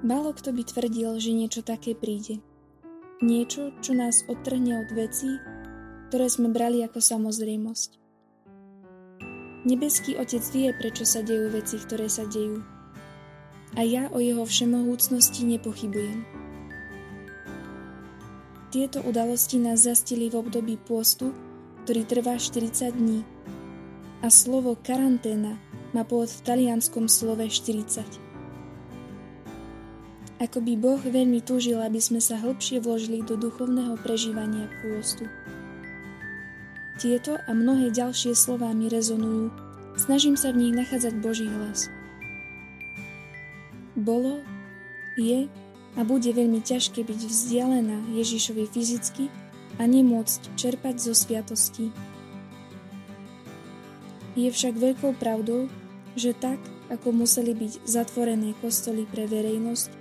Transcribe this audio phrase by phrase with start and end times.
[0.00, 2.40] Málo kto by tvrdil, že niečo také príde.
[3.20, 5.28] Niečo, čo nás odtrhne od vecí,
[6.08, 8.00] ktoré sme brali ako samozrejmosť.
[9.68, 12.64] Nebeský Otec vie, prečo sa dejú veci, ktoré sa dejú.
[13.76, 16.24] A ja o jeho všemohúcnosti nepochybujem.
[18.72, 21.36] Tieto udalosti nás zastili v období pôstu,
[21.84, 23.20] ktorý trvá 40 dní.
[24.24, 25.60] A slovo karanténa
[25.92, 28.29] má pôvod v talianskom slove 40.
[30.40, 35.28] Ako by Boh veľmi túžil, aby sme sa hlbšie vložili do duchovného prežívania pôstu.
[36.96, 39.52] Tieto a mnohé ďalšie slová mi rezonujú,
[40.00, 41.92] snažím sa v nich nachádzať Boží hlas.
[43.92, 44.40] Bolo,
[45.20, 45.44] je
[45.96, 49.28] a bude veľmi ťažké byť vzdialená Ježišovi fyzicky
[49.76, 51.92] a nemôcť čerpať zo sviatostí.
[54.40, 55.68] Je však veľkou pravdou,
[56.16, 56.56] že tak,
[56.88, 60.00] ako museli byť zatvorené kostoly pre verejnosť,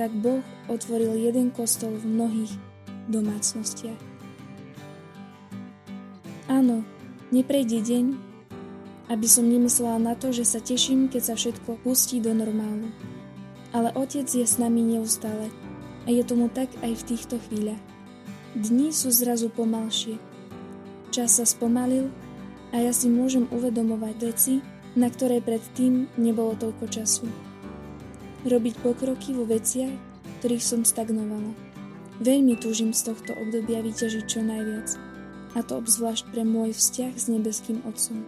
[0.00, 0.40] tak Boh
[0.72, 2.56] otvoril jeden kostol v mnohých
[3.12, 4.00] domácnostiach.
[6.48, 6.88] Áno,
[7.28, 8.04] neprejde deň,
[9.12, 12.88] aby som nemyslela na to, že sa teším, keď sa všetko pustí do normálu.
[13.76, 15.52] Ale Otec je s nami neustále
[16.06, 17.84] a je tomu tak aj v týchto chvíľach.
[18.56, 20.16] Dni sú zrazu pomalšie.
[21.12, 22.08] Čas sa spomalil
[22.72, 24.64] a ja si môžem uvedomovať veci,
[24.96, 27.49] na ktoré predtým nebolo toľko času
[28.46, 29.92] robiť pokroky vo veciach,
[30.40, 31.52] ktorých som stagnovala.
[32.20, 34.88] Veľmi túžim z tohto obdobia vyťažiť čo najviac,
[35.56, 38.22] a to obzvlášť pre môj vzťah s nebeským Otcom.